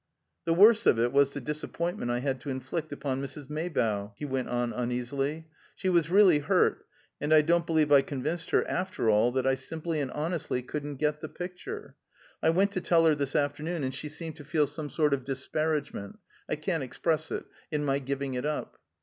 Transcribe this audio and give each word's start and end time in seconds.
"The 0.45 0.53
worst 0.55 0.87
of 0.87 0.97
it 0.97 1.11
was 1.13 1.31
the 1.35 1.39
disappointment 1.39 2.09
I 2.09 2.21
had 2.21 2.41
to 2.41 2.49
inflict 2.49 2.91
upon 2.91 3.21
Mrs. 3.21 3.51
Maybough," 3.51 4.13
he 4.17 4.25
went 4.25 4.49
on 4.49 4.73
uneasily. 4.73 5.47
"She 5.75 5.89
was 5.89 6.09
really 6.09 6.39
hurt, 6.39 6.87
and 7.19 7.31
I 7.31 7.41
don't 7.43 7.67
believe 7.67 7.91
I 7.91 8.01
convinced 8.01 8.49
her 8.49 8.67
after 8.67 9.11
all 9.11 9.31
that 9.33 9.45
I 9.45 9.53
simply 9.53 9.99
and 9.99 10.09
honestly 10.09 10.63
couldn't 10.63 10.95
get 10.95 11.21
the 11.21 11.29
picture. 11.29 11.97
I 12.41 12.49
went 12.49 12.71
to 12.71 12.81
tell 12.81 13.05
her 13.05 13.13
this 13.13 13.35
afternoon, 13.35 13.83
and 13.83 13.93
she 13.93 14.09
seemed 14.09 14.37
to 14.37 14.43
feel 14.43 14.65
some 14.65 14.89
sort 14.89 15.13
of 15.13 15.23
disparagement 15.23 16.17
I 16.49 16.55
can't 16.55 16.81
express 16.81 17.29
it 17.29 17.45
in 17.71 17.85
my 17.85 17.99
giving 17.99 18.33
it 18.33 18.43
up." 18.43 18.77